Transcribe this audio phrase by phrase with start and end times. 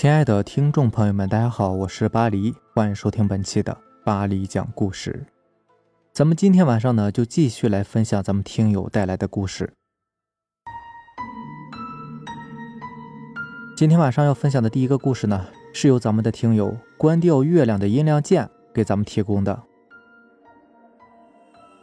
[0.00, 5.26] 亲爱的听众朋友们，大家好，我是巴黎，欢迎收听本期的巴黎讲故事。
[6.12, 9.72] 咱们今天晚上呢，就继续来分享咱们听友带来的故事。
[13.76, 19.64] 今天晚上要分享的第一个故事呢，是由咱们的听友关掉月亮的音量键给咱们提供的。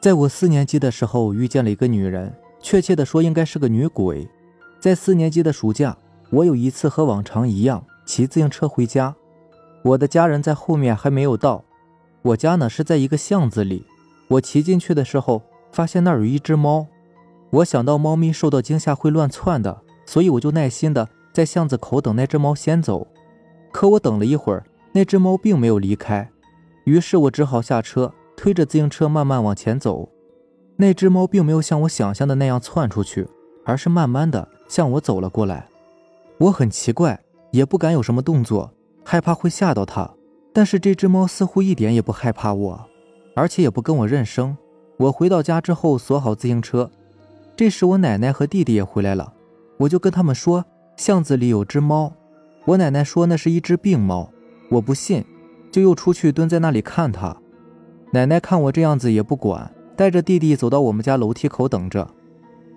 [0.00, 4.30] 在我四年级的时候，遇见了一个女人，确切的说，应该是个女鬼。
[4.78, 5.98] 在四年级的暑假，
[6.30, 7.84] 我有一次和往常一样。
[8.04, 9.14] 骑自行车回家，
[9.82, 11.64] 我的家人在后面还没有到。
[12.22, 13.86] 我家呢是在一个巷子里。
[14.28, 16.86] 我骑进去的时候，发现那儿有一只猫。
[17.50, 23.06] 我想到猫咪受到惊吓会乱窜的，所以我就耐心的在巷子口等那只猫先走。
[23.70, 26.30] 可我等了一会儿，那只猫并没有离开。
[26.84, 30.08] 于是我只好下车，推着自行车慢慢往前走。
[30.76, 33.28] 那只猫并没有像我想象的那样窜出去，
[33.64, 35.68] 而是慢慢的向我走了过来。
[36.38, 37.23] 我很奇怪。
[37.54, 38.74] 也不敢有什么动作，
[39.04, 40.10] 害怕会吓到它。
[40.52, 42.84] 但是这只猫似乎一点也不害怕我，
[43.36, 44.56] 而且也不跟我认生。
[44.96, 46.90] 我回到家之后锁好自行车，
[47.54, 49.32] 这时我奶奶和弟弟也回来了，
[49.78, 50.64] 我就跟他们说
[50.96, 52.12] 巷子里有只猫。
[52.64, 54.28] 我奶奶说那是一只病猫，
[54.68, 55.24] 我不信，
[55.70, 57.36] 就又出去蹲在那里看它。
[58.10, 62.08] 奶奶看我这样子也不管，带着弟弟走到我们家楼梯口等着。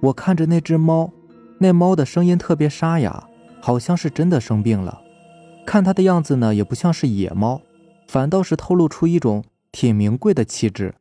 [0.04, 1.12] 我看着那只猫，
[1.58, 3.28] 那猫的声音特别沙哑。
[3.60, 5.02] 好像是真的生病了，
[5.66, 7.62] 看他的样子呢，也不像是野猫，
[8.08, 10.96] 反倒是透露出一种挺名贵的气质。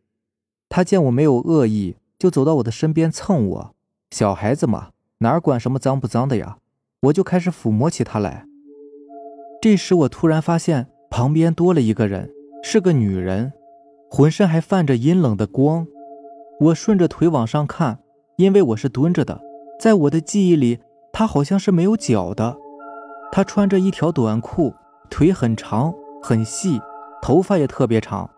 [0.68, 3.74] 他见我没有恶意，就走到我的身边蹭我。
[4.10, 6.58] 小孩子嘛，哪管什么脏不脏的呀？
[7.02, 8.46] 我就开始抚摸起他来。
[9.60, 12.30] 这时我突然发现旁边多了一个人，
[12.62, 13.52] 是个女人，
[14.10, 15.86] 浑身还泛着阴冷的光。
[16.60, 18.00] 我顺着腿往上看，
[18.38, 19.40] 因为我是蹲着的，
[19.78, 20.80] 在我的记忆里。
[21.18, 22.58] 他好像是没有脚的，
[23.32, 24.74] 他穿着一条短裤，
[25.08, 26.78] 腿很长很细，
[27.22, 28.28] 头发也特别长，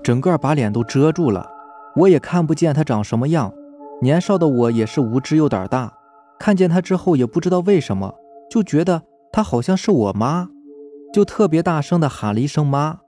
[0.00, 1.50] 整个把脸都遮住了，
[1.96, 3.52] 我也看不见他长什么样。
[4.00, 5.92] 年少的我也是无知又胆大，
[6.38, 8.14] 看见他之后也不知道为什么，
[8.48, 9.02] 就觉得
[9.32, 10.50] 他好像是我妈，
[11.12, 13.00] 就特别大声的喊了一声妈。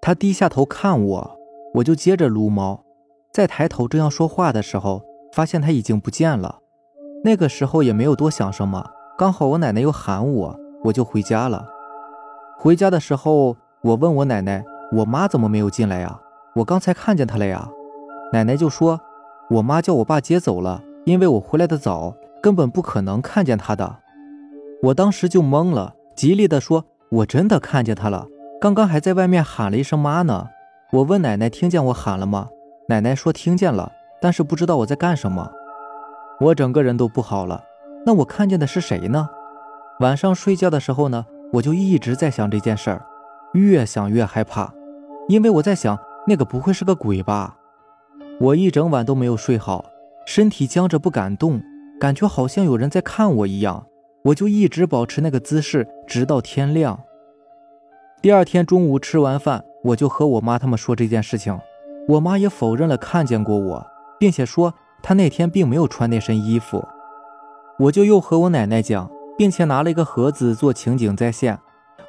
[0.00, 1.38] 他低下头看我，
[1.74, 2.84] 我就接着撸猫，
[3.32, 6.58] 再抬头正要说话的时候，发现他已经不见了。
[7.26, 8.84] 那个时候也没有多想什么，
[9.16, 11.66] 刚好我奶奶又喊我，我就回家了。
[12.58, 14.62] 回家的时候，我问我奶奶
[14.92, 16.20] ：“我妈怎么没有进来呀？
[16.56, 17.66] 我刚才看见她了呀。”
[18.30, 19.00] 奶奶就说
[19.48, 23.96] ：“我妈叫我爸接走了，因为我回来的早，根本不可能看见她的。”
[24.84, 28.26] 我当时就懵了，极力的说：“我真的看见她了，
[28.60, 30.48] 刚刚还在外面喊了一声妈呢。”
[30.92, 32.48] 我问奶奶：“听见我喊了吗？”
[32.90, 33.90] 奶奶说：“听见了，
[34.20, 35.50] 但是不知道我在干什么。”
[36.44, 37.64] 我整个人都不好了，
[38.04, 39.30] 那我看见的是谁呢？
[40.00, 41.24] 晚上睡觉的时候呢，
[41.54, 43.02] 我就一直在想这件事儿，
[43.54, 44.70] 越想越害怕，
[45.26, 47.56] 因为我在想，那个不会是个鬼吧？
[48.38, 49.86] 我一整晚都没有睡好，
[50.26, 51.62] 身体僵着不敢动，
[51.98, 53.86] 感觉好像有人在看我一样，
[54.24, 57.00] 我就一直保持那个姿势，直到天亮。
[58.20, 61.58] 第二天中午吃完饭，我就和我妈他们说这件事情，
[62.08, 63.86] 我妈也否认了看见过我，
[64.20, 64.74] 并且说。
[65.06, 66.82] 他那天并没有穿那身衣服，
[67.78, 71.58] 我就又和我奶奶讲，并且拿了一个盒子做情景再现。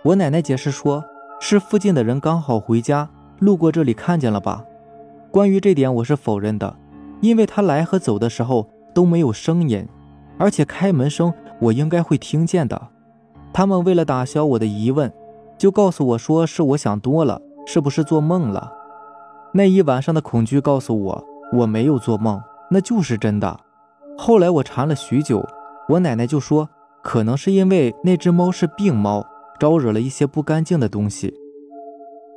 [0.02, 1.04] 我奶奶解释说，
[1.42, 4.64] 是附近的人刚好回家，路过这里看见了吧。
[5.30, 6.74] 关于这点我是否认的，
[7.20, 9.86] 因为他来和走的时候都没有声音，
[10.38, 12.82] 而且开门声我应该会听见的。
[13.52, 15.12] 他们为了打消我的疑问，
[15.58, 18.72] 就告诉我说是我想多了，是不是做梦了？
[19.52, 22.42] 那一晚上的恐惧告诉我，我没有做梦。
[22.76, 23.58] 那就是真的。
[24.18, 25.48] 后来我查了许久，
[25.88, 26.70] 我奶奶就说，
[27.02, 29.26] 可能是因为那只猫是病猫，
[29.58, 31.34] 招惹了一些不干净的东西。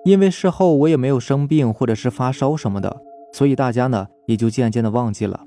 [0.04, 2.98] 因为事后我也没有生病或者是发烧什么的，
[3.32, 5.40] 所以大家呢也就渐渐的忘记了。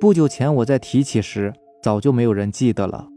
[0.00, 1.52] 不久前我在提起时，
[1.82, 3.08] 早就没有人记得了。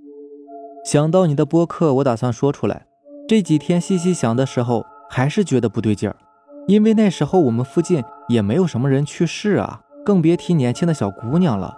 [0.83, 2.85] 想到你的播客，我打算说出来。
[3.29, 6.17] 这几天细细想的时候，还是觉得不对劲儿，
[6.67, 9.79] 因为那时候我们附近也没有什么人去世啊。
[10.05, 11.77] 更别提年轻的小姑娘了，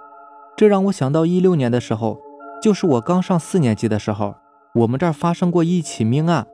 [0.57, 2.19] 这让我想到一六年的时候，
[2.61, 4.35] 就是我刚上四年级的时候，
[4.73, 6.47] 我们这儿发生过一起命案，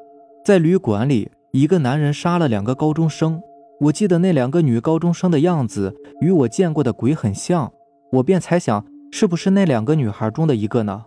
[0.44, 3.42] 在旅馆里，一个男人杀了两个高中生。
[3.82, 7.72] 我记得那两个女高中生的样子与我见过的鬼很像，
[8.12, 11.06] 我便猜想是不是那两个女孩中的一个呢？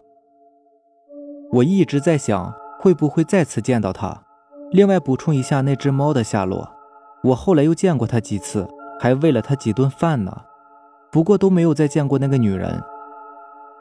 [1.53, 4.23] 我一直在想会不会再次见到她。
[4.73, 6.69] 另外补充一下那只猫的下落，
[7.23, 8.67] 我后来又见过它几次，
[8.99, 10.43] 还喂了它几顿饭呢。
[11.15, 12.83] 不过都没有再见过那个女人。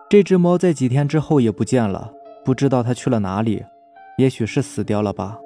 [0.08, 2.12] 这只猫在几天之后也不见了，
[2.46, 3.66] 不知道它去了哪里。
[4.20, 5.40] 也许是死掉了吧。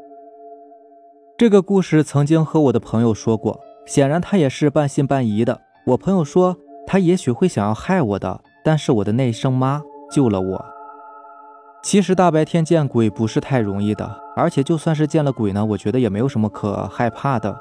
[1.38, 5.62] 这个故事曾经和我的朋友说过，显然他也是半信半疑的。
[5.86, 9.82] 我朋友说他也许会想要害我的，但是我的那一声妈
[10.12, 10.66] 救了我。
[11.82, 17.58] 其实大白天见鬼不是太容易的，而且就算是见了鬼呢，我觉得也没有什么可害怕的。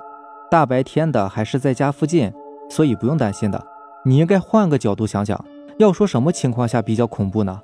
[0.51, 2.33] 大白天的还是在家附近，
[2.69, 3.65] 所以不用担心的。
[4.07, 5.45] 你应该换个角度想想，
[5.79, 7.63] 要说什么情况下比较恐怖呢？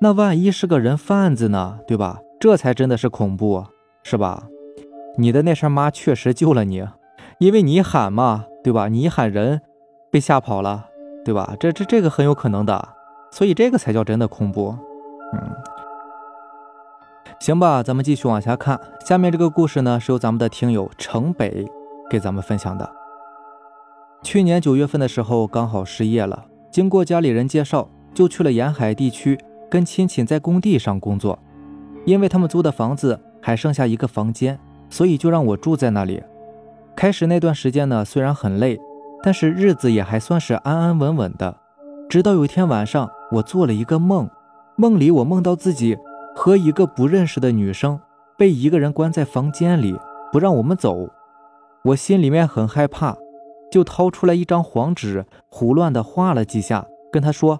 [0.00, 1.78] 那万一是个人贩子呢？
[1.86, 2.18] 对吧？
[2.40, 3.66] 这才真的是恐怖，
[4.02, 4.44] 是吧？
[5.18, 6.82] 你的那声妈确实救了你，
[7.38, 8.88] 因为你喊嘛，对吧？
[8.88, 9.60] 你喊人，
[10.10, 10.86] 被吓跑了，
[11.26, 11.54] 对吧？
[11.60, 12.88] 这这这个很有可能的，
[13.30, 14.74] 所以这个才叫真的恐怖。
[15.34, 15.38] 嗯，
[17.38, 18.80] 行吧，咱们继续往下看。
[19.06, 21.66] 下面这个故事呢，是由咱们的听友城北
[22.08, 22.90] 给咱们分享的。
[24.22, 29.38] 去年九月份的时候，刚好失业了，经过家里人介绍，就去了沿海地区。
[29.70, 31.38] 跟亲戚在工地上工作，
[32.04, 34.58] 因为他们租的房子还剩下一个房间，
[34.90, 36.22] 所以就让我住在那里。
[36.94, 38.78] 开始那段时间呢，虽然很累，
[39.22, 41.56] 但是日子也还算是安安稳稳的。
[42.06, 44.28] 直到有一天晚上，我做了一个梦，
[44.76, 45.96] 梦里我梦到自己
[46.36, 47.98] 和一个不认识的女生
[48.36, 49.96] 被一个人关在房间里，
[50.30, 51.08] 不让我们走。
[51.82, 53.16] 我心里面很害怕，
[53.72, 57.58] 就掏出来一张黄纸，胡乱的画了几下，跟他说：“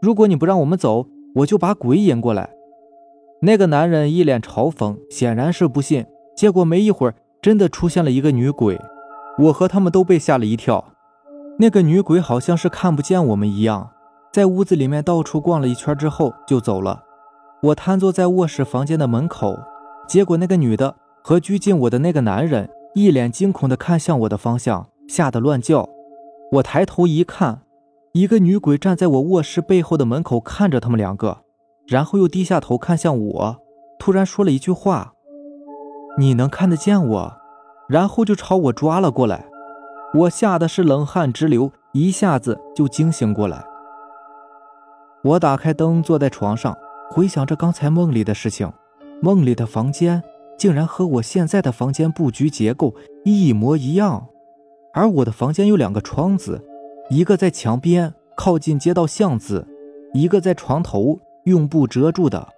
[0.00, 1.06] 如果你不让我们走。”
[1.38, 2.48] 我就把鬼引过来。
[3.42, 6.06] 那个男人一脸嘲讽，显然是不信。
[6.36, 8.80] 结果没一会儿，真的出现了一个女鬼。
[9.38, 10.84] 我和他们都被吓了一跳。
[11.58, 13.90] 那个女鬼好像是看不见我们一样，
[14.32, 17.02] 在屋子里面到处逛了一圈之后就走了。
[17.64, 19.58] 我瘫坐在卧室房间的门口，
[20.06, 25.88] 结果那个女的和拘禁我的那个男人一脸惊恐地看向我的方向，吓得乱叫。
[26.52, 27.62] 我抬头一看。
[28.12, 31.38] 一个女鬼站在我卧室背后的门口看着他们两个，
[31.84, 33.56] 然后又低下头看向我，
[33.98, 35.14] 突然说了一句话
[36.16, 37.36] ：“你能看得见我？”
[37.90, 39.46] 然后就朝我抓了过来。
[40.14, 43.64] 我吓得是冷汗直流，一下子就惊醒过来。
[45.24, 46.78] 我打开灯，坐在床上，
[47.10, 48.72] 回想着刚才梦里的事情。
[49.20, 50.22] 梦里的房间
[50.56, 54.28] 竟然和我现在的房间布局结构一模一样，
[54.94, 56.62] 而我的房间有两个窗子。
[57.10, 59.66] 一个在墙边靠近街道巷子，
[60.14, 62.48] 一个在床头用布遮住的。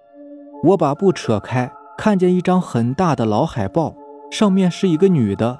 [0.63, 3.93] 我把布扯开，看见一张很大的老海报，
[4.31, 5.59] 上面是一个女的。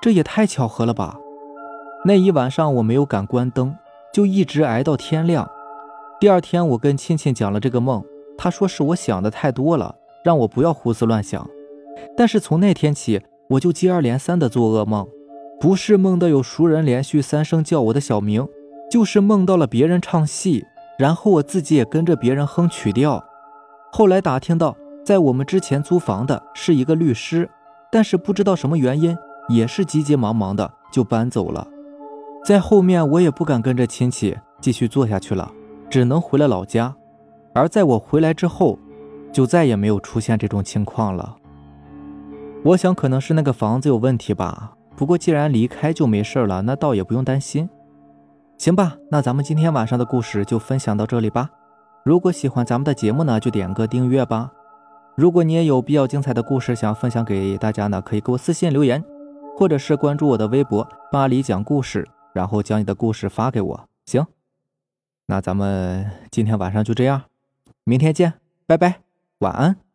[0.00, 1.18] 这也太巧合了吧！
[2.04, 3.76] 那一晚上我没有敢关灯，
[4.12, 5.50] 就一直挨到天亮。
[6.20, 8.04] 第二天我跟亲戚讲了这个梦，
[8.38, 11.48] 他说是我想的太多了，让我不要胡思乱想。
[12.16, 13.20] 但是从那天起，
[13.50, 15.06] 我就接二连三的做噩梦。
[15.62, 18.44] 不是梦到有熟人连续三声叫我的小名，
[18.90, 20.66] 就是梦到了别人唱戏，
[20.98, 23.24] 然后我自己也跟着别人哼曲调。
[23.92, 27.48] 后来打听到，在我们之前租房的是一个律师，
[27.92, 29.16] 但是不知道什么原因，
[29.50, 31.64] 也是急急忙忙的就搬走了。
[32.44, 35.48] 在后面我也不敢跟着亲戚继续做下去了，
[35.88, 36.92] 只能回了老家。
[37.54, 38.76] 而在我回来之后，
[39.30, 41.36] 就再也没有出现这种情况了。
[42.64, 44.72] 我想可能是那个房子有问题吧。
[44.96, 47.68] 不过，既然离开就没事了，那倒也不用担心。
[48.58, 51.50] 行吧，那咱们今天晚上的故事就分享到这里吧。
[52.04, 54.52] 如果喜欢咱们的节目呢，就点个订阅吧。
[55.16, 59.02] 如果你也有比较精彩的故事想分享给大家呢，可以给我私信留言，
[59.58, 63.88] 或者是关注我的微博“巴黎讲故事”，然后将你的故事发给我。
[64.06, 64.24] 行，
[65.26, 67.22] 那咱们今天晚上就这样，
[67.84, 68.34] 明天见，
[68.66, 69.00] 拜拜，
[69.40, 69.91] 晚安。